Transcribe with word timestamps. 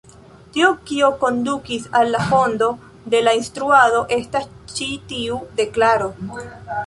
Tio, 0.53 0.69
kio 0.91 1.09
kondukis 1.23 1.83
al 1.99 2.09
la 2.15 2.21
fondo 2.31 2.69
de 3.15 3.21
la 3.27 3.35
instruado, 3.41 3.99
estas 4.19 4.49
ĉi 4.77 4.87
tiu 5.13 5.37
deklaro. 5.61 6.09